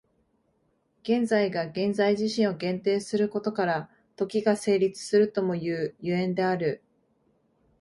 [1.03, 6.81] 現在が現在自身を限定することから、時が成立するともいう所以である。